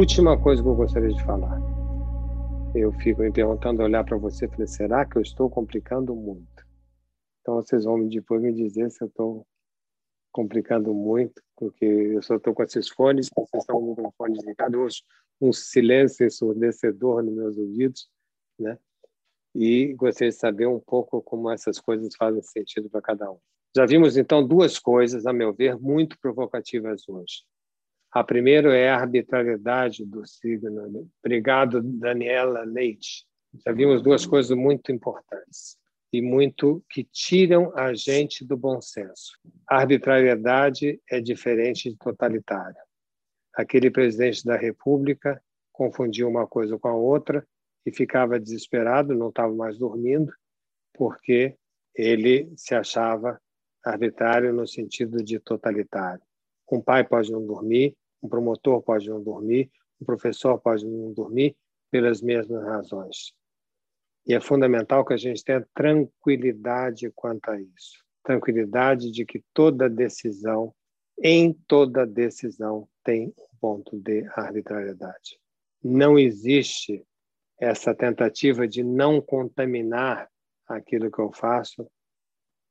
Última 0.00 0.34
coisa 0.40 0.62
que 0.62 0.66
eu 0.66 0.74
gostaria 0.74 1.10
de 1.10 1.22
falar. 1.24 1.60
Eu 2.74 2.90
fico 2.90 3.20
me 3.20 3.30
perguntando, 3.30 3.82
olhar 3.82 4.02
para 4.02 4.16
você 4.16 4.48
falei, 4.48 4.66
será 4.66 5.04
que 5.04 5.18
eu 5.18 5.20
estou 5.20 5.50
complicando 5.50 6.16
muito? 6.16 6.66
Então 7.42 7.56
vocês 7.56 7.84
vão 7.84 8.08
depois 8.08 8.40
me 8.40 8.50
dizer 8.50 8.90
se 8.90 9.04
eu 9.04 9.08
estou 9.08 9.46
complicando 10.32 10.94
muito, 10.94 11.42
porque 11.54 11.84
eu 11.84 12.22
só 12.22 12.36
estou 12.36 12.54
com 12.54 12.62
esses 12.62 12.88
fones, 12.88 13.28
vocês 13.36 13.62
estão 13.62 13.78
com 13.78 13.84
o 13.84 13.88
microfone 13.90 14.38
desligado, 14.38 14.86
um 15.38 15.52
silêncio 15.52 16.24
ensurdecedor 16.24 17.22
nos 17.22 17.34
meus 17.34 17.58
ouvidos, 17.58 18.08
né? 18.58 18.78
E 19.54 19.92
gostaria 19.92 20.30
de 20.30 20.36
saber 20.36 20.66
um 20.66 20.80
pouco 20.80 21.20
como 21.20 21.50
essas 21.50 21.78
coisas 21.78 22.16
fazem 22.16 22.40
sentido 22.40 22.88
para 22.88 23.02
cada 23.02 23.30
um. 23.30 23.38
Já 23.76 23.84
vimos, 23.84 24.16
então, 24.16 24.42
duas 24.48 24.78
coisas, 24.78 25.26
a 25.26 25.32
meu 25.34 25.52
ver, 25.52 25.78
muito 25.78 26.18
provocativas 26.18 27.06
hoje. 27.06 27.44
A 28.12 28.24
primeira 28.24 28.76
é 28.76 28.90
a 28.90 28.96
arbitrariedade 28.96 30.04
do 30.04 30.26
signo. 30.26 31.08
Obrigado, 31.22 31.80
Daniela 31.80 32.64
Leite. 32.64 33.24
Já 33.64 33.72
vimos 33.72 34.02
duas 34.02 34.26
coisas 34.26 34.56
muito 34.56 34.90
importantes 34.90 35.78
e 36.12 36.20
muito 36.20 36.84
que 36.90 37.04
tiram 37.04 37.72
a 37.76 37.94
gente 37.94 38.44
do 38.44 38.56
bom 38.56 38.80
senso. 38.80 39.38
A 39.68 39.76
arbitrariedade 39.78 41.00
é 41.08 41.20
diferente 41.20 41.88
de 41.88 41.96
totalitária. 41.96 42.82
Aquele 43.54 43.90
presidente 43.90 44.44
da 44.44 44.56
República 44.56 45.40
confundiu 45.72 46.28
uma 46.28 46.48
coisa 46.48 46.76
com 46.78 46.88
a 46.88 46.94
outra 46.94 47.46
e 47.86 47.92
ficava 47.92 48.40
desesperado, 48.40 49.14
não 49.14 49.28
estava 49.28 49.54
mais 49.54 49.78
dormindo, 49.78 50.32
porque 50.94 51.56
ele 51.94 52.52
se 52.56 52.74
achava 52.74 53.40
arbitrário 53.84 54.52
no 54.52 54.66
sentido 54.66 55.22
de 55.22 55.38
totalitário. 55.38 56.22
Um 56.70 56.80
pai 56.80 57.02
pode 57.02 57.32
não 57.32 57.44
dormir, 57.44 57.96
um 58.22 58.28
promotor 58.28 58.82
pode 58.82 59.08
não 59.08 59.22
dormir, 59.22 59.70
um 60.00 60.04
professor 60.04 60.58
pode 60.58 60.86
não 60.86 61.12
dormir 61.12 61.56
pelas 61.90 62.22
mesmas 62.22 62.62
razões. 62.64 63.34
E 64.26 64.34
é 64.34 64.40
fundamental 64.40 65.04
que 65.04 65.14
a 65.14 65.16
gente 65.16 65.42
tenha 65.42 65.66
tranquilidade 65.74 67.10
quanto 67.14 67.50
a 67.50 67.60
isso. 67.60 68.04
Tranquilidade 68.22 69.10
de 69.10 69.24
que 69.24 69.42
toda 69.52 69.88
decisão, 69.88 70.74
em 71.22 71.52
toda 71.66 72.06
decisão, 72.06 72.88
tem 73.02 73.28
um 73.28 73.58
ponto 73.60 73.98
de 73.98 74.26
arbitrariedade. 74.36 75.38
Não 75.82 76.18
existe 76.18 77.04
essa 77.58 77.94
tentativa 77.94 78.68
de 78.68 78.82
não 78.82 79.20
contaminar 79.20 80.30
aquilo 80.66 81.10
que 81.10 81.18
eu 81.18 81.32
faço 81.32 81.90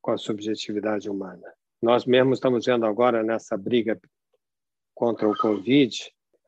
com 0.02 0.12
a 0.12 0.18
subjetividade 0.18 1.10
humana. 1.10 1.54
Nós 1.82 2.06
mesmos 2.06 2.38
estamos 2.38 2.66
vendo 2.66 2.86
agora 2.86 3.24
nessa 3.24 3.58
briga 3.58 4.00
contra 5.00 5.30
o 5.30 5.38
Covid, 5.38 5.98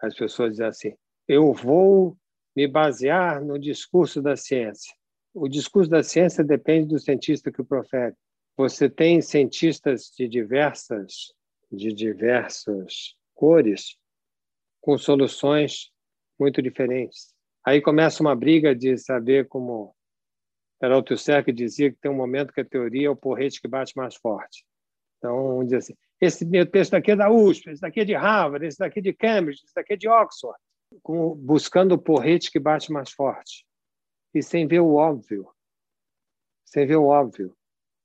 as 0.02 0.14
pessoas 0.14 0.52
dizem 0.52 0.68
assim: 0.68 0.94
eu 1.26 1.54
vou 1.54 2.18
me 2.54 2.68
basear 2.68 3.42
no 3.42 3.58
discurso 3.58 4.22
da 4.22 4.36
ciência. 4.36 4.94
O 5.34 5.48
discurso 5.48 5.90
da 5.90 6.04
ciência 6.04 6.44
depende 6.44 6.90
do 6.90 7.00
cientista 7.00 7.50
que 7.50 7.62
o 7.62 7.66
profere. 7.66 8.14
Você 8.58 8.90
tem 8.90 9.22
cientistas 9.22 10.12
de 10.18 10.28
diversas 10.28 11.34
de 11.72 11.94
diversas 11.94 13.16
cores 13.34 13.96
com 14.82 14.98
soluções 14.98 15.90
muito 16.38 16.62
diferentes. 16.62 17.34
Aí 17.66 17.80
começa 17.80 18.22
uma 18.22 18.36
briga 18.36 18.76
de 18.76 18.98
saber 18.98 19.48
como 19.48 19.96
Peralta 20.82 21.16
Serra 21.16 21.46
dizia 21.54 21.90
que 21.90 21.98
tem 22.02 22.12
um 22.12 22.16
momento 22.16 22.52
que 22.52 22.60
a 22.60 22.66
teoria 22.66 23.08
é 23.08 23.10
o 23.10 23.16
porrete 23.16 23.62
que 23.62 23.70
bate 23.70 23.96
mais 23.96 24.16
forte. 24.16 24.66
Então, 25.18 25.48
vamos 25.48 25.66
dizer 25.66 25.78
assim, 25.78 25.96
esse 26.22 26.46
meu 26.46 26.70
texto 26.70 26.94
aqui 26.94 27.12
é 27.12 27.16
da 27.16 27.32
USP, 27.32 27.72
esse 27.72 27.82
daqui 27.82 28.02
é 28.02 28.06
de 28.06 28.14
Harvard, 28.14 28.64
esse 28.66 28.78
daqui 28.78 29.00
é 29.00 29.02
de 29.02 29.12
Cambridge, 29.12 29.62
esse 29.66 29.74
daqui 29.74 29.94
é 29.94 29.98
de 29.98 30.08
Oxford, 30.08 30.58
buscando 31.38 31.96
o 31.96 32.02
porrete 32.02 32.52
que 32.52 32.60
bate 32.60 32.92
mais 32.92 33.12
forte 33.12 33.66
e 34.34 34.42
sem 34.42 34.68
ver 34.68 34.80
o 34.80 34.94
óbvio. 34.94 35.50
Sem 36.64 36.86
ver 36.86 36.98
o 36.98 37.08
óbvio. 37.08 37.58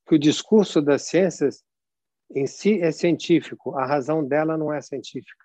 Que 0.06 0.14
o 0.14 0.18
discurso 0.18 0.80
das 0.80 1.02
ciências 1.02 1.62
em 2.34 2.46
si 2.46 2.80
é 2.80 2.90
científico, 2.90 3.76
a 3.76 3.86
razão 3.86 4.26
dela 4.26 4.56
não 4.56 4.72
é 4.72 4.80
científica. 4.80 5.44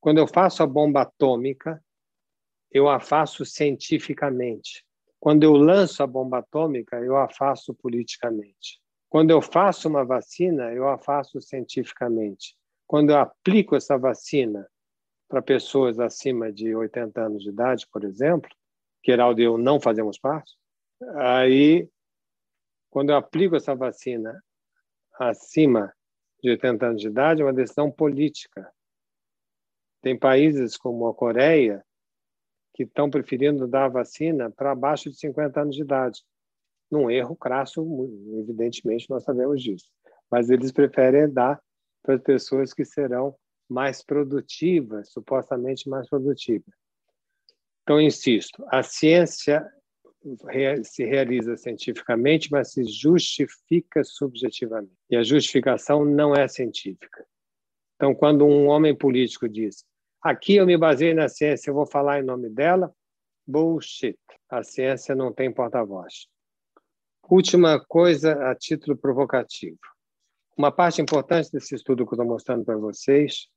Quando 0.00 0.18
eu 0.18 0.26
faço 0.26 0.62
a 0.62 0.66
bomba 0.66 1.02
atômica, 1.02 1.82
eu 2.70 2.88
a 2.88 3.00
faço 3.00 3.44
cientificamente. 3.44 4.84
Quando 5.18 5.44
eu 5.44 5.52
lanço 5.52 6.02
a 6.02 6.06
bomba 6.06 6.38
atômica, 6.40 6.98
eu 6.98 7.16
a 7.16 7.28
faço 7.28 7.72
politicamente. 7.72 8.83
Quando 9.14 9.30
eu 9.30 9.40
faço 9.40 9.88
uma 9.88 10.04
vacina, 10.04 10.72
eu 10.72 10.88
a 10.88 10.98
faço 10.98 11.40
cientificamente. 11.40 12.56
Quando 12.84 13.10
eu 13.10 13.18
aplico 13.18 13.76
essa 13.76 13.96
vacina 13.96 14.68
para 15.28 15.40
pessoas 15.40 16.00
acima 16.00 16.52
de 16.52 16.74
80 16.74 17.20
anos 17.20 17.44
de 17.44 17.50
idade, 17.50 17.86
por 17.92 18.02
exemplo, 18.02 18.50
que 19.00 19.12
Heraldo 19.12 19.40
e 19.40 19.44
eu 19.44 19.56
não 19.56 19.80
fazemos 19.80 20.18
parte, 20.18 20.52
aí, 21.14 21.88
quando 22.90 23.10
eu 23.10 23.16
aplico 23.16 23.54
essa 23.54 23.72
vacina 23.72 24.42
acima 25.16 25.94
de 26.42 26.50
80 26.50 26.84
anos 26.84 27.00
de 27.00 27.06
idade, 27.06 27.40
é 27.40 27.44
uma 27.44 27.52
decisão 27.52 27.92
política. 27.92 28.68
Tem 30.02 30.18
países 30.18 30.76
como 30.76 31.06
a 31.06 31.14
Coreia 31.14 31.84
que 32.74 32.82
estão 32.82 33.08
preferindo 33.08 33.68
dar 33.68 33.84
a 33.84 33.90
vacina 33.90 34.50
para 34.50 34.72
abaixo 34.72 35.08
de 35.08 35.16
50 35.16 35.60
anos 35.60 35.76
de 35.76 35.82
idade. 35.82 36.20
Num 36.94 37.10
erro 37.10 37.34
crasso, 37.34 37.84
evidentemente, 38.38 39.10
nós 39.10 39.24
sabemos 39.24 39.60
disso. 39.60 39.90
Mas 40.30 40.48
eles 40.48 40.70
preferem 40.70 41.28
dar 41.28 41.60
para 42.00 42.14
as 42.14 42.22
pessoas 42.22 42.72
que 42.72 42.84
serão 42.84 43.34
mais 43.68 44.00
produtivas, 44.00 45.10
supostamente 45.10 45.88
mais 45.88 46.08
produtivas. 46.08 46.72
Então, 47.82 48.00
insisto, 48.00 48.64
a 48.68 48.84
ciência 48.84 49.68
se 50.84 51.04
realiza 51.04 51.56
cientificamente, 51.56 52.48
mas 52.52 52.70
se 52.70 52.84
justifica 52.84 54.04
subjetivamente. 54.04 54.94
E 55.10 55.16
a 55.16 55.24
justificação 55.24 56.04
não 56.04 56.32
é 56.32 56.46
científica. 56.46 57.26
Então, 57.96 58.14
quando 58.14 58.46
um 58.46 58.68
homem 58.68 58.96
político 58.96 59.48
diz: 59.48 59.84
aqui 60.22 60.54
eu 60.54 60.66
me 60.66 60.78
baseei 60.78 61.12
na 61.12 61.28
ciência, 61.28 61.70
eu 61.70 61.74
vou 61.74 61.86
falar 61.86 62.20
em 62.20 62.24
nome 62.24 62.48
dela, 62.48 62.94
bullshit. 63.44 64.16
A 64.48 64.62
ciência 64.62 65.12
não 65.16 65.32
tem 65.32 65.52
porta-voz. 65.52 66.28
Última 67.28 67.84
coisa 67.84 68.50
a 68.50 68.54
título 68.54 68.96
provocativo. 68.96 69.78
Uma 70.56 70.70
parte 70.70 71.02
importante 71.02 71.50
desse 71.50 71.74
estudo 71.74 72.04
que 72.04 72.12
eu 72.12 72.16
estou 72.16 72.26
mostrando 72.26 72.64
para 72.64 72.76
vocês, 72.76 73.48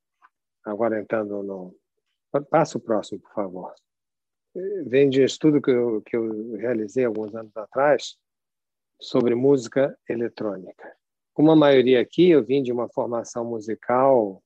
agora 0.64 1.00
entrando 1.00 1.42
no. 1.42 1.76
Passa 2.50 2.76
o 2.78 2.80
próximo, 2.80 3.20
por 3.20 3.32
favor 3.32 3.74
vem 4.86 5.08
de 5.08 5.20
um 5.20 5.24
estudo 5.24 5.60
que 5.60 5.70
eu, 5.70 6.02
que 6.02 6.16
eu 6.16 6.56
realizei 6.56 7.04
alguns 7.04 7.34
anos 7.34 7.56
atrás 7.56 8.16
sobre 9.00 9.34
música 9.34 9.96
eletrônica. 10.08 10.96
Como 11.32 11.50
a 11.50 11.56
maioria 11.56 12.00
aqui, 12.00 12.30
eu 12.30 12.44
vim 12.44 12.62
de 12.62 12.72
uma 12.72 12.88
formação 12.88 13.44
musical 13.44 14.42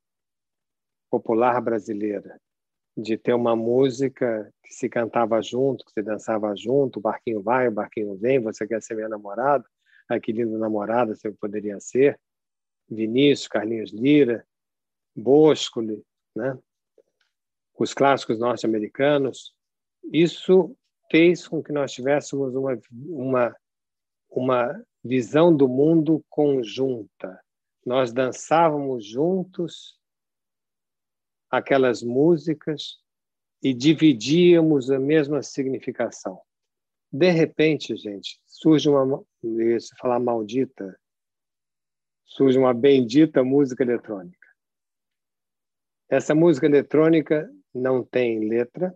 popular 1.10 1.60
brasileira, 1.60 2.38
de 2.96 3.16
ter 3.16 3.32
uma 3.32 3.56
música 3.56 4.52
que 4.62 4.72
se 4.74 4.88
cantava 4.88 5.40
junto, 5.42 5.84
que 5.84 5.92
se 5.92 6.02
dançava 6.02 6.54
junto, 6.54 6.98
o 6.98 7.02
barquinho 7.02 7.42
vai, 7.42 7.68
o 7.68 7.72
barquinho 7.72 8.16
vem, 8.16 8.40
você 8.40 8.66
quer 8.66 8.82
ser 8.82 8.94
minha 8.94 9.08
namorada, 9.08 9.64
ai 10.08 10.20
que 10.20 10.32
lindo 10.32 10.58
namorada 10.58 11.14
você 11.14 11.30
poderia 11.30 11.80
ser, 11.80 12.20
Vinícius, 12.88 13.48
Carlinhos 13.48 13.92
Lira, 13.92 14.46
Boscoli, 15.16 16.02
né? 16.34 16.58
os 17.78 17.92
clássicos 17.92 18.38
norte-americanos, 18.38 19.54
isso 20.12 20.76
fez 21.10 21.48
com 21.48 21.62
que 21.62 21.72
nós 21.72 21.92
tivéssemos 21.92 22.54
uma, 22.54 22.78
uma, 23.08 23.56
uma 24.30 24.84
visão 25.02 25.54
do 25.54 25.68
mundo 25.68 26.24
conjunta. 26.28 27.40
Nós 27.84 28.12
dançávamos 28.12 29.04
juntos 29.04 29.98
aquelas 31.52 32.02
músicas 32.02 32.98
e 33.62 33.74
dividíamos 33.74 34.90
a 34.90 34.98
mesma 34.98 35.42
significação. 35.42 36.40
De 37.12 37.30
repente, 37.30 37.94
gente, 37.94 38.40
surge 38.46 38.88
uma, 38.88 39.22
eu 39.42 39.78
falar 40.00 40.18
maldita, 40.18 40.98
surge 42.24 42.58
uma 42.58 42.72
bendita 42.72 43.44
música 43.44 43.82
eletrônica. 43.82 44.48
Essa 46.08 46.34
música 46.34 46.66
eletrônica 46.66 47.52
não 47.74 48.02
tem 48.02 48.48
letra, 48.48 48.94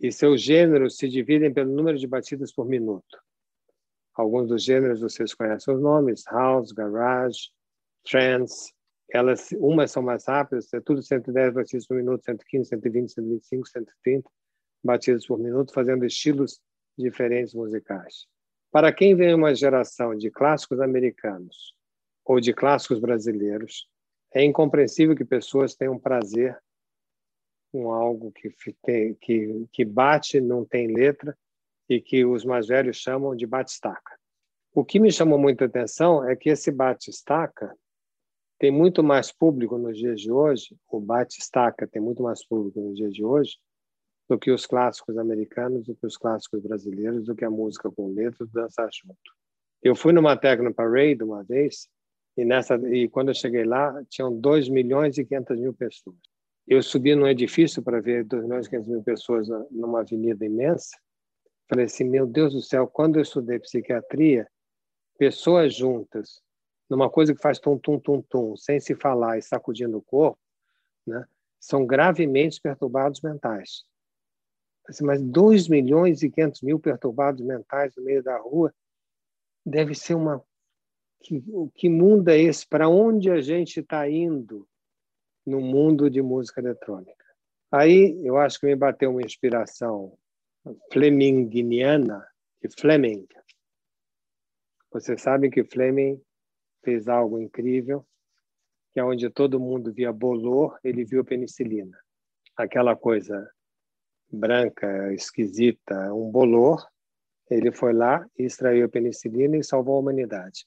e 0.00 0.10
seus 0.10 0.40
gêneros 0.40 0.96
se 0.96 1.08
dividem 1.08 1.52
pelo 1.52 1.74
número 1.74 1.98
de 1.98 2.06
batidas 2.06 2.52
por 2.52 2.66
minuto. 2.66 3.18
Alguns 4.14 4.48
dos 4.48 4.62
gêneros 4.62 5.00
vocês 5.00 5.34
conhecem 5.34 5.74
os 5.74 5.80
nomes: 5.80 6.24
house, 6.26 6.72
garage, 6.72 7.50
trance. 8.04 8.72
Elas, 9.12 9.50
umas 9.58 9.90
são 9.90 10.02
mais 10.02 10.24
rápidas, 10.26 10.72
é 10.72 10.80
tudo 10.80 11.02
110 11.02 11.54
batidas 11.54 11.86
por 11.86 11.96
minuto, 11.96 12.24
115, 12.24 12.68
120, 12.68 13.12
125, 13.12 13.68
130 13.68 14.30
batidas 14.82 15.26
por 15.26 15.38
minuto, 15.38 15.72
fazendo 15.72 16.04
estilos 16.04 16.60
diferentes 16.96 17.54
musicais. 17.54 18.26
Para 18.70 18.92
quem 18.92 19.16
vem 19.16 19.34
uma 19.34 19.54
geração 19.54 20.16
de 20.16 20.30
clássicos 20.30 20.80
americanos 20.80 21.74
ou 22.24 22.40
de 22.40 22.52
clássicos 22.52 23.00
brasileiros, 23.00 23.88
é 24.32 24.44
incompreensível 24.44 25.16
que 25.16 25.24
pessoas 25.24 25.74
tenham 25.74 25.98
prazer 25.98 26.56
com 27.72 27.92
algo 27.92 28.32
que, 28.32 28.52
que, 29.20 29.66
que 29.72 29.84
bate, 29.84 30.40
não 30.40 30.64
tem 30.64 30.88
letra, 30.88 31.36
e 31.88 32.00
que 32.00 32.24
os 32.24 32.44
mais 32.44 32.68
velhos 32.68 32.96
chamam 32.96 33.34
de 33.34 33.46
bate-estaca. 33.46 34.16
O 34.72 34.84
que 34.84 35.00
me 35.00 35.10
chamou 35.10 35.36
muita 35.36 35.64
atenção 35.64 36.28
é 36.28 36.36
que 36.36 36.48
esse 36.48 36.70
bate-estaca 36.70 37.74
tem 38.60 38.70
muito 38.70 39.02
mais 39.02 39.32
público 39.32 39.78
nos 39.78 39.96
dias 39.96 40.20
de 40.20 40.30
hoje, 40.30 40.76
o 40.86 41.00
bate-estaca 41.00 41.88
tem 41.88 42.00
muito 42.00 42.22
mais 42.22 42.46
público 42.46 42.78
nos 42.78 42.94
dias 42.94 43.14
de 43.14 43.24
hoje, 43.24 43.56
do 44.28 44.38
que 44.38 44.50
os 44.50 44.66
clássicos 44.66 45.16
americanos, 45.16 45.86
do 45.86 45.96
que 45.96 46.06
os 46.06 46.18
clássicos 46.18 46.60
brasileiros, 46.60 47.24
do 47.24 47.34
que 47.34 47.42
a 47.42 47.50
música 47.50 47.90
com 47.90 48.12
letras, 48.12 48.50
dançar 48.52 48.90
junto. 48.92 49.18
Eu 49.82 49.96
fui 49.96 50.12
numa 50.12 50.36
Techno 50.36 50.74
Parade 50.74 51.24
uma 51.24 51.42
vez, 51.42 51.88
e, 52.36 52.44
nessa, 52.44 52.76
e 52.94 53.08
quando 53.08 53.28
eu 53.28 53.34
cheguei 53.34 53.64
lá, 53.64 53.98
tinham 54.10 54.38
2 54.38 54.68
milhões 54.68 55.16
e 55.16 55.24
500 55.24 55.58
mil 55.58 55.72
pessoas. 55.72 56.16
Eu 56.68 56.82
subi 56.82 57.14
num 57.14 57.26
edifício 57.26 57.82
para 57.82 57.98
ver 57.98 58.24
2 58.24 58.44
milhões 58.44 58.66
e 58.66 58.70
500 58.70 58.88
mil 58.88 59.02
pessoas 59.02 59.48
numa 59.70 60.00
avenida 60.00 60.44
imensa. 60.44 60.94
Falei 61.66 61.86
assim, 61.86 62.04
meu 62.04 62.26
Deus 62.26 62.52
do 62.52 62.60
céu, 62.60 62.86
quando 62.86 63.16
eu 63.16 63.22
estudei 63.22 63.58
psiquiatria, 63.58 64.46
pessoas 65.16 65.74
juntas, 65.74 66.42
numa 66.90 67.08
coisa 67.08 67.34
que 67.34 67.40
faz 67.40 67.58
tum, 67.58 67.78
tum, 67.78 67.98
tum, 67.98 68.20
tum, 68.22 68.56
sem 68.56 68.80
se 68.80 68.94
falar 68.94 69.38
e 69.38 69.42
sacudindo 69.42 69.96
o 69.96 70.02
corpo, 70.02 70.38
né, 71.06 71.24
são 71.58 71.86
gravemente 71.86 72.60
perturbados 72.60 73.20
mentais. 73.20 73.84
Assim, 74.88 75.04
mas 75.04 75.22
2 75.22 75.68
milhões 75.68 76.22
e 76.22 76.30
500 76.30 76.62
mil 76.62 76.80
perturbados 76.80 77.44
mentais 77.44 77.94
no 77.96 78.02
meio 78.02 78.22
da 78.22 78.36
rua 78.38 78.74
deve 79.64 79.94
ser 79.94 80.14
uma... 80.14 80.42
Que, 81.22 81.42
que 81.74 81.88
mundo 81.88 82.28
é 82.28 82.38
esse? 82.38 82.66
Para 82.66 82.88
onde 82.88 83.30
a 83.30 83.40
gente 83.40 83.80
está 83.80 84.08
indo? 84.08 84.66
no 85.46 85.60
mundo 85.60 86.10
de 86.10 86.22
música 86.22 86.60
eletrônica. 86.60 87.24
Aí 87.70 88.20
eu 88.24 88.36
acho 88.36 88.58
que 88.58 88.66
me 88.66 88.76
bateu 88.76 89.10
uma 89.10 89.22
inspiração 89.22 90.16
fleminginiana, 90.92 92.26
de 92.62 92.68
Fleming. 92.78 93.26
Vocês 94.92 95.20
sabem 95.22 95.50
que 95.50 95.64
Fleming 95.64 96.20
fez 96.82 97.08
algo 97.08 97.40
incrível, 97.40 98.06
que 98.92 99.00
é 99.00 99.04
onde 99.04 99.30
todo 99.30 99.60
mundo 99.60 99.92
via 99.92 100.12
bolor, 100.12 100.78
ele 100.82 101.04
viu 101.04 101.24
penicilina. 101.24 101.98
Aquela 102.56 102.96
coisa 102.96 103.50
branca, 104.30 105.12
esquisita, 105.12 106.12
um 106.12 106.30
bolor, 106.30 106.84
ele 107.50 107.72
foi 107.72 107.92
lá 107.92 108.24
e 108.38 108.44
extraiu 108.44 108.86
a 108.86 108.88
penicilina 108.88 109.56
e 109.56 109.64
salvou 109.64 109.96
a 109.96 110.00
humanidade. 110.00 110.64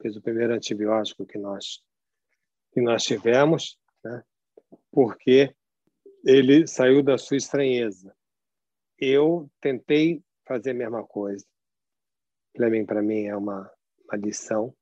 Fez 0.00 0.16
o 0.16 0.22
primeiro 0.22 0.52
antibiótico 0.52 1.26
que 1.26 1.38
nós 1.38 1.82
que 2.72 2.80
nós 2.82 3.04
tivemos 3.04 3.78
né? 4.04 4.22
porque 4.92 5.54
ele 6.24 6.66
saiu 6.66 7.02
da 7.02 7.16
sua 7.16 7.38
estranheza. 7.38 8.14
Eu 8.98 9.50
tentei 9.60 10.22
fazer 10.46 10.72
a 10.72 10.74
mesma 10.74 11.06
coisa. 11.06 11.46
Fleming, 12.54 12.84
para 12.84 13.02
mim, 13.02 13.24
é 13.24 13.36
uma, 13.36 13.70
uma 14.04 14.16
lição. 14.18 14.74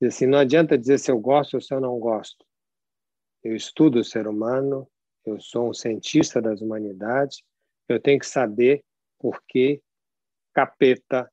E 0.00 0.06
assim, 0.06 0.26
não 0.26 0.38
adianta 0.38 0.76
dizer 0.76 0.98
se 0.98 1.10
eu 1.10 1.18
gosto 1.18 1.54
ou 1.54 1.60
se 1.60 1.72
eu 1.74 1.80
não 1.80 1.98
gosto. 1.98 2.44
Eu 3.42 3.54
estudo 3.54 4.00
o 4.00 4.04
ser 4.04 4.26
humano, 4.26 4.88
eu 5.24 5.40
sou 5.40 5.70
um 5.70 5.74
cientista 5.74 6.40
das 6.40 6.60
humanidades, 6.60 7.42
eu 7.88 8.00
tenho 8.00 8.18
que 8.18 8.26
saber 8.26 8.84
por 9.18 9.42
que 9.48 9.80
capeta, 10.52 11.30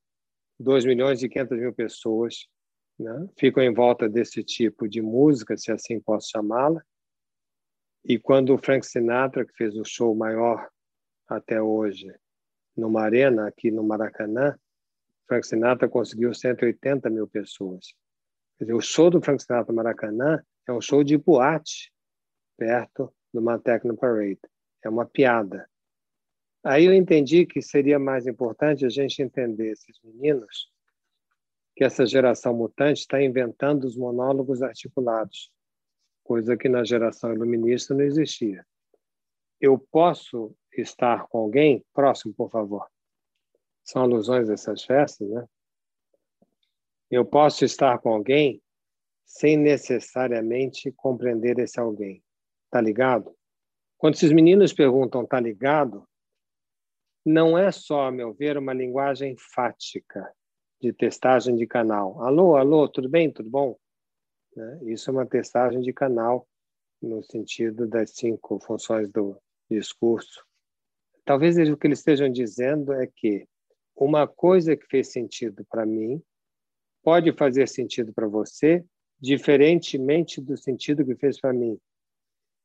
2 0.58 0.84
milhões 0.84 1.22
e 1.22 1.28
500 1.28 1.58
mil 1.58 1.74
pessoas 1.74 2.46
né, 2.98 3.28
ficam 3.38 3.62
em 3.62 3.74
volta 3.74 4.08
desse 4.08 4.42
tipo 4.44 4.88
de 4.88 5.02
música, 5.02 5.56
se 5.56 5.72
assim 5.72 6.00
posso 6.00 6.30
chamá-la, 6.30 6.82
e 8.04 8.18
quando 8.18 8.54
o 8.54 8.58
Frank 8.58 8.86
Sinatra, 8.86 9.46
que 9.46 9.56
fez 9.56 9.74
o 9.76 9.84
show 9.84 10.14
maior 10.14 10.68
até 11.26 11.60
hoje, 11.60 12.14
numa 12.76 13.02
arena 13.02 13.48
aqui 13.48 13.70
no 13.70 13.82
Maracanã, 13.82 14.54
Frank 15.26 15.46
Sinatra 15.46 15.88
conseguiu 15.88 16.34
180 16.34 17.08
mil 17.08 17.26
pessoas. 17.26 17.94
Quer 18.58 18.64
dizer, 18.64 18.74
o 18.74 18.80
show 18.80 19.10
do 19.10 19.20
Frank 19.20 19.42
Sinatra 19.42 19.72
Maracanã 19.72 20.42
é 20.66 20.72
um 20.72 20.80
show 20.80 21.02
de 21.02 21.16
boate, 21.16 21.92
perto 22.56 23.12
do 23.32 23.40
uma 23.40 23.58
Techno 23.58 23.96
Parade. 23.96 24.40
É 24.82 24.88
uma 24.88 25.06
piada. 25.06 25.68
Aí 26.62 26.84
eu 26.84 26.94
entendi 26.94 27.44
que 27.44 27.60
seria 27.60 27.98
mais 27.98 28.26
importante 28.26 28.86
a 28.86 28.88
gente 28.88 29.22
entender 29.22 29.72
esses 29.72 30.00
meninos, 30.02 30.70
que 31.76 31.84
essa 31.84 32.06
geração 32.06 32.54
mutante 32.54 33.00
está 33.00 33.22
inventando 33.22 33.84
os 33.84 33.96
monólogos 33.96 34.62
articulados 34.62 35.52
coisa 36.24 36.56
que 36.56 36.68
na 36.68 36.82
geração 36.82 37.32
iluminista 37.32 37.94
não 37.94 38.02
existia. 38.02 38.66
Eu 39.60 39.78
posso 39.78 40.56
estar 40.72 41.28
com 41.28 41.38
alguém 41.38 41.84
próximo, 41.92 42.34
por 42.34 42.50
favor. 42.50 42.88
São 43.84 44.02
alusões 44.02 44.48
dessas 44.48 44.82
festas, 44.82 45.28
né? 45.28 45.46
Eu 47.14 47.24
posso 47.24 47.64
estar 47.64 47.96
com 48.00 48.12
alguém 48.12 48.60
sem 49.24 49.56
necessariamente 49.56 50.90
compreender 50.90 51.60
esse 51.60 51.78
alguém. 51.78 52.20
Tá 52.68 52.80
ligado? 52.80 53.32
Quando 53.96 54.14
esses 54.14 54.32
meninos 54.32 54.72
perguntam 54.72 55.24
tá 55.24 55.38
ligado, 55.38 56.04
não 57.24 57.56
é 57.56 57.70
só, 57.70 58.08
a 58.08 58.10
meu 58.10 58.34
ver, 58.34 58.58
uma 58.58 58.72
linguagem 58.72 59.36
fática 59.54 60.28
de 60.80 60.92
testagem 60.92 61.54
de 61.54 61.68
canal. 61.68 62.20
Alô, 62.20 62.56
alô, 62.56 62.88
tudo 62.88 63.08
bem? 63.08 63.32
Tudo 63.32 63.48
bom? 63.48 63.78
Né? 64.56 64.80
Isso 64.86 65.08
é 65.08 65.12
uma 65.12 65.24
testagem 65.24 65.82
de 65.82 65.92
canal 65.92 66.48
no 67.00 67.22
sentido 67.22 67.86
das 67.86 68.10
cinco 68.10 68.58
funções 68.58 69.08
do 69.08 69.40
discurso. 69.70 70.44
Talvez 71.24 71.56
o 71.70 71.76
que 71.76 71.86
eles 71.86 72.00
estejam 72.00 72.28
dizendo 72.28 72.92
é 72.92 73.06
que 73.06 73.46
uma 73.94 74.26
coisa 74.26 74.76
que 74.76 74.84
fez 74.88 75.12
sentido 75.12 75.64
para 75.70 75.86
mim 75.86 76.20
pode 77.04 77.30
fazer 77.34 77.68
sentido 77.68 78.14
para 78.14 78.26
você, 78.26 78.82
diferentemente 79.20 80.40
do 80.40 80.56
sentido 80.56 81.04
que 81.04 81.14
fez 81.14 81.38
para 81.38 81.52
mim. 81.52 81.78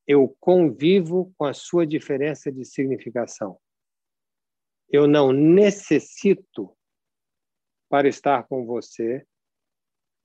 Eu 0.07 0.35
convivo 0.39 1.31
com 1.37 1.43
a 1.43 1.53
sua 1.53 1.85
diferença 1.85 2.49
de 2.51 2.63
significação. 2.63 3.59
Eu 4.89 5.05
não 5.05 5.31
necessito 5.31 6.75
para 7.89 8.07
estar 8.07 8.47
com 8.47 8.65
você 8.65 9.27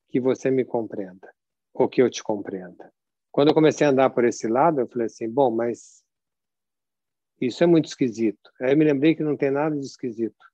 que 0.08 0.20
você 0.20 0.50
me 0.50 0.64
compreenda 0.64 1.34
ou 1.74 1.88
que 1.88 2.00
eu 2.00 2.08
te 2.08 2.22
compreenda. 2.22 2.92
Quando 3.32 3.48
eu 3.48 3.54
comecei 3.54 3.84
a 3.84 3.90
andar 3.90 4.10
por 4.10 4.24
esse 4.24 4.46
lado, 4.46 4.80
eu 4.80 4.88
falei 4.88 5.06
assim, 5.06 5.28
bom, 5.28 5.50
mas 5.50 6.04
isso 7.40 7.64
é 7.64 7.66
muito 7.66 7.86
esquisito. 7.86 8.50
Aí 8.60 8.72
eu 8.72 8.76
me 8.76 8.84
lembrei 8.84 9.14
que 9.14 9.24
não 9.24 9.36
tem 9.36 9.50
nada 9.50 9.76
de 9.76 9.84
esquisito. 9.84 10.44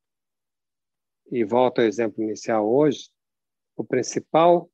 E 1.30 1.44
volto 1.44 1.80
ao 1.80 1.84
exemplo 1.84 2.22
inicial 2.24 2.68
hoje, 2.68 3.10
o 3.80 3.84
principal 3.84 4.70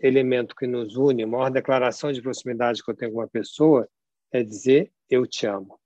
elemento 0.00 0.56
que 0.56 0.66
nos 0.66 0.96
une, 0.96 1.22
a 1.22 1.26
maior 1.28 1.48
declaração 1.48 2.10
de 2.10 2.20
proximidade 2.20 2.82
que 2.82 2.90
eu 2.90 2.96
tenho 2.96 3.12
com 3.12 3.20
uma 3.20 3.28
pessoa 3.28 3.88
é 4.32 4.42
dizer 4.42 4.92
eu 5.08 5.24
te 5.28 5.46
amo. 5.46 5.80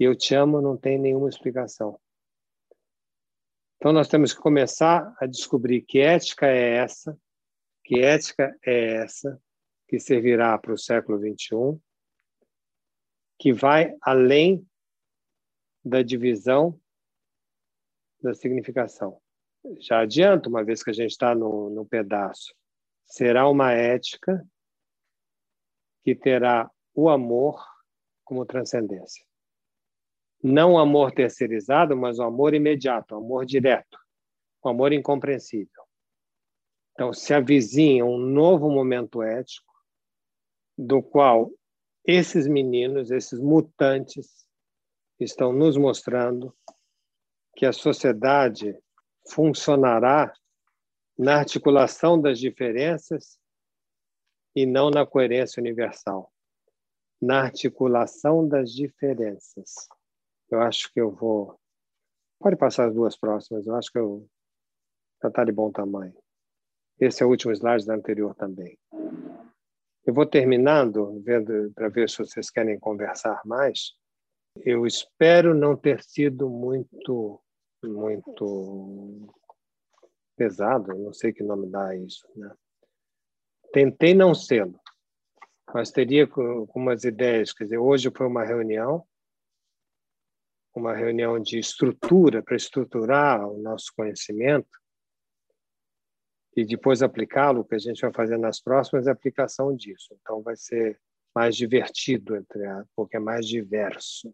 Eu 0.00 0.16
te 0.16 0.34
amo 0.34 0.62
não 0.62 0.78
tem 0.78 0.98
nenhuma 0.98 1.28
explicação. 1.28 2.00
Então 3.76 3.92
nós 3.92 4.08
temos 4.08 4.32
que 4.32 4.40
começar 4.40 5.14
a 5.20 5.26
descobrir 5.26 5.82
que 5.82 6.00
ética 6.00 6.46
é 6.46 6.76
essa, 6.76 7.18
que 7.84 8.00
ética 8.00 8.56
é 8.64 8.94
essa 8.94 9.38
que 9.86 10.00
servirá 10.00 10.56
para 10.58 10.72
o 10.72 10.78
século 10.78 11.18
XXI, 11.18 11.78
que 13.38 13.52
vai 13.52 13.94
além 14.00 14.66
da 15.84 16.00
divisão 16.00 16.80
da 18.22 18.32
significação. 18.32 19.20
Já 19.80 20.00
adianto, 20.00 20.48
uma 20.48 20.62
vez 20.62 20.82
que 20.82 20.90
a 20.90 20.94
gente 20.94 21.10
está 21.10 21.34
no, 21.34 21.70
no 21.70 21.86
pedaço, 21.86 22.54
será 23.06 23.48
uma 23.48 23.72
ética 23.72 24.46
que 26.02 26.14
terá 26.14 26.70
o 26.94 27.08
amor 27.08 27.64
como 28.24 28.44
transcendência. 28.44 29.24
Não 30.42 30.74
o 30.74 30.78
amor 30.78 31.12
terceirizado, 31.12 31.96
mas 31.96 32.18
o 32.18 32.22
amor 32.22 32.52
imediato, 32.52 33.14
o 33.14 33.18
amor 33.18 33.46
direto, 33.46 33.98
o 34.62 34.68
amor 34.68 34.92
incompreensível. 34.92 35.82
Então, 36.92 37.12
se 37.12 37.32
avizinha 37.32 38.04
um 38.04 38.18
novo 38.18 38.70
momento 38.70 39.22
ético, 39.22 39.72
do 40.76 41.02
qual 41.02 41.50
esses 42.04 42.46
meninos, 42.46 43.10
esses 43.10 43.40
mutantes, 43.40 44.44
estão 45.18 45.52
nos 45.52 45.76
mostrando 45.76 46.54
que 47.56 47.64
a 47.64 47.72
sociedade 47.72 48.76
funcionará 49.28 50.32
na 51.18 51.36
articulação 51.36 52.20
das 52.20 52.38
diferenças 52.38 53.38
e 54.54 54.66
não 54.66 54.90
na 54.90 55.06
coerência 55.06 55.60
universal. 55.60 56.32
Na 57.20 57.42
articulação 57.42 58.46
das 58.46 58.70
diferenças. 58.72 59.88
Eu 60.50 60.60
acho 60.60 60.92
que 60.92 61.00
eu 61.00 61.10
vou. 61.10 61.58
Pode 62.38 62.56
passar 62.56 62.88
as 62.88 62.94
duas 62.94 63.16
próximas, 63.16 63.66
eu 63.66 63.74
acho 63.74 63.90
que 63.90 63.98
eu 63.98 64.28
já 65.22 65.28
está 65.28 65.44
de 65.44 65.52
bom 65.52 65.70
tamanho. 65.70 66.14
Esse 67.00 67.22
é 67.22 67.26
o 67.26 67.30
último 67.30 67.52
slide 67.52 67.86
da 67.86 67.94
anterior 67.94 68.34
também. 68.34 68.78
Eu 70.06 70.12
vou 70.12 70.26
terminando, 70.26 71.20
vendo 71.22 71.72
para 71.74 71.88
ver 71.88 72.10
se 72.10 72.18
vocês 72.18 72.50
querem 72.50 72.78
conversar 72.78 73.40
mais. 73.46 73.94
Eu 74.58 74.86
espero 74.86 75.54
não 75.54 75.74
ter 75.74 76.02
sido 76.02 76.48
muito, 76.48 77.40
muito 77.88 79.28
pesado, 80.36 80.94
não 80.94 81.12
sei 81.12 81.32
que 81.32 81.42
nome 81.42 81.68
dá 81.68 81.94
isso, 81.96 82.26
né? 82.36 82.52
Tentei 83.72 84.14
não 84.14 84.34
sê-lo, 84.34 84.78
mas 85.72 85.90
teria 85.90 86.28
algumas 86.32 87.04
ideias. 87.04 87.52
Quer 87.52 87.64
dizer, 87.64 87.78
hoje 87.78 88.10
foi 88.16 88.26
uma 88.26 88.44
reunião, 88.44 89.06
uma 90.74 90.94
reunião 90.94 91.40
de 91.40 91.58
estrutura 91.58 92.42
para 92.42 92.56
estruturar 92.56 93.48
o 93.48 93.58
nosso 93.58 93.92
conhecimento 93.96 94.78
e 96.56 96.64
depois 96.64 97.02
aplicá-lo, 97.02 97.60
o 97.60 97.64
que 97.64 97.74
a 97.74 97.78
gente 97.78 98.00
vai 98.00 98.12
fazer 98.12 98.38
nas 98.38 98.60
próximas 98.60 99.06
é 99.06 99.10
aplicação 99.10 99.74
disso. 99.74 100.16
Então 100.20 100.40
vai 100.40 100.56
ser 100.56 101.00
mais 101.34 101.56
divertido, 101.56 102.34
porque 102.94 103.16
é 103.16 103.20
mais 103.20 103.46
diverso. 103.46 104.32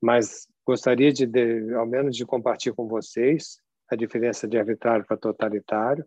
Mas 0.00 0.48
gostaria 0.66 1.12
de, 1.12 1.24
de, 1.26 1.72
ao 1.74 1.86
menos, 1.86 2.16
de 2.16 2.26
compartilhar 2.26 2.74
com 2.74 2.88
vocês 2.88 3.60
a 3.88 3.94
diferença 3.94 4.48
de 4.48 4.58
arbitrário 4.58 5.06
para 5.06 5.16
totalitário, 5.16 6.04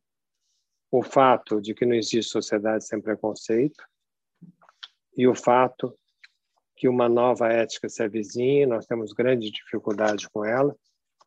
o 0.92 1.01
fato 1.01 1.62
de 1.62 1.74
que 1.74 1.86
não 1.86 1.96
existe 1.96 2.30
sociedade 2.30 2.86
sem 2.86 3.01
preconceito 3.01 3.82
e 5.16 5.28
o 5.28 5.34
fato 5.34 5.98
que 6.75 6.88
uma 6.88 7.08
nova 7.08 7.48
ética 7.48 7.88
se 7.88 8.04
avizinha, 8.04 8.68
nós 8.68 8.86
temos 8.86 9.13
grande 9.13 9.50
dificuldade 9.50 10.30
com 10.30 10.44
ela, 10.44 10.75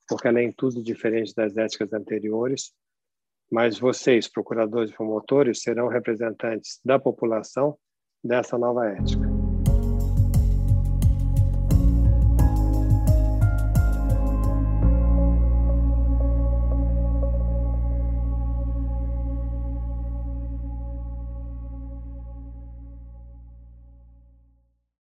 porque 0.09 0.29
ela 0.29 0.41
é 0.41 0.45
em 0.45 0.53
tudo 0.53 0.83
diferente 0.83 1.35
das 1.35 1.57
éticas 1.57 1.93
anteriores, 1.93 2.73
mas 3.51 3.79
vocês, 3.79 4.29
procuradores 4.29 4.91
e 4.91 4.95
promotores, 4.95 5.63
serão 5.63 5.89
representantes 5.89 6.81
da 6.85 6.99
população 6.99 7.79
dessa 8.25 8.57
nova 8.57 8.89
ética. 8.89 9.32